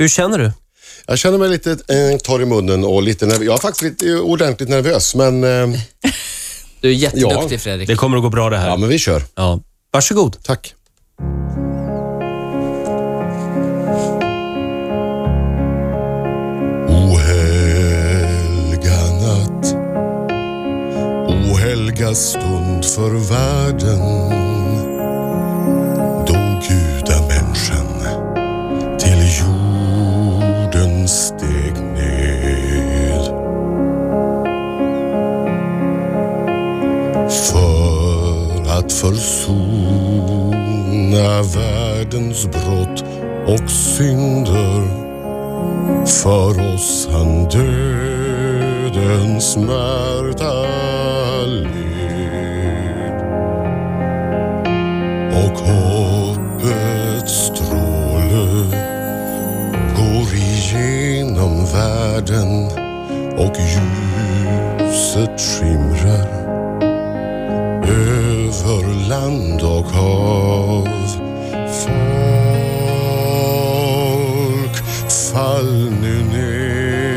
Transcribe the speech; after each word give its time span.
Hur 0.00 0.08
känner 0.08 0.38
du? 0.38 0.52
Jag 1.06 1.18
känner 1.18 1.38
mig 1.38 1.48
lite 1.48 1.70
eh, 1.70 2.18
torr 2.22 2.42
i 2.42 2.44
munnen 2.44 2.84
och 2.84 3.02
lite 3.02 3.26
nervös. 3.26 3.46
Jag 3.46 3.54
är 3.54 3.58
faktiskt 3.58 3.82
lite 3.82 4.14
ordentligt 4.16 4.68
nervös, 4.68 5.14
men 5.14 5.44
eh, 5.44 5.80
Du 6.80 6.88
är 6.88 6.92
jätteduktig 6.92 7.54
Ja. 7.56 7.58
Fredrik. 7.58 7.88
Det 7.88 7.96
kommer 7.96 8.16
att 8.16 8.22
gå 8.22 8.28
bra 8.30 8.50
det 8.50 8.56
här. 8.58 8.68
ja, 8.68 8.76
men 8.76 8.88
vi 8.88 8.98
kör. 8.98 9.22
Ja. 9.34 9.60
Varsågod. 9.92 10.36
Tack. 10.42 10.74
Ohelga 17.70 19.00
natt 19.22 19.74
Ohelga 21.28 22.14
stund 22.14 22.84
för 22.84 23.10
världen 23.30 24.29
försona 39.00 40.62
världens 41.42 42.46
brott 42.46 43.04
och 43.46 43.70
synder. 43.70 45.00
För 46.06 46.74
oss 46.74 47.08
han 47.12 47.48
dödens 47.48 49.44
smärta 49.52 50.66
led 51.46 53.20
och 55.32 55.58
hoppets 55.58 57.32
stråle 57.32 58.48
går 59.96 60.34
igenom 60.34 61.64
världen 61.64 62.50
och 63.38 63.56
ljuset 63.60 65.40
skimrar 65.40 66.40
över 68.50 69.08
land 69.08 69.62
och 69.62 69.84
hav. 69.84 70.88
Folk, 71.84 71.96
fall 75.32 75.90
nu 76.02 76.22
neder 76.32 77.08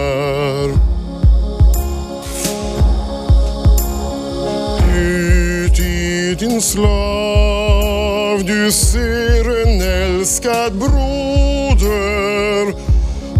Ut 4.96 5.78
i 5.80 6.34
din 6.38 6.62
slav 6.62 8.44
du 8.46 8.72
ser 8.72 9.66
en 9.66 9.82
älskad 9.82 10.72
broder 10.72 11.94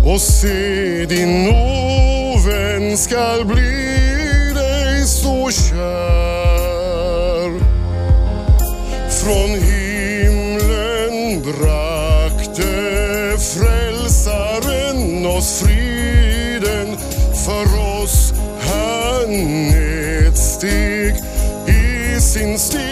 och 0.07 0.21
se 0.21 1.07
din 1.09 1.49
ovän 1.49 2.99
skall 2.99 3.45
bli 3.45 4.14
så 5.25 5.51
kär. 5.51 5.91
Från 9.11 9.51
himlen 9.51 11.43
brakte 11.43 12.73
frälsaren 13.39 15.27
oss 15.27 15.63
friden 15.63 16.97
för 17.45 17.67
oss 18.03 18.33
han 18.61 19.31
nedsteg 19.71 21.15
i 21.67 22.21
sin 22.21 22.59
stig. 22.59 22.84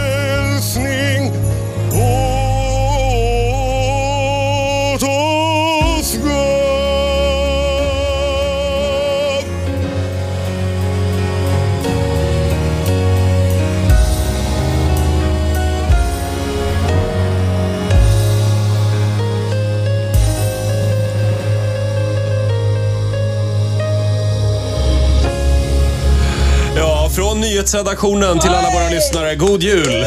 nyhetsredaktionen 27.55 28.41
till 28.41 28.51
alla 28.51 28.71
våra 28.71 28.89
lyssnare. 28.89 29.35
God 29.35 29.63
jul! 29.63 30.07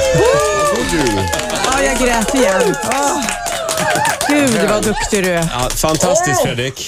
God 0.75 0.93
jul. 0.93 1.21
Ja, 1.65 1.83
jag 1.83 1.97
grät 2.07 2.35
igen. 2.35 2.75
Åh. 2.89 3.21
Gud 4.29 4.69
vad 4.69 4.83
duktig 4.83 5.23
du 5.23 5.29
är. 5.29 5.49
Ja, 5.51 5.69
fantastiskt 5.69 6.41
Fredrik. 6.41 6.85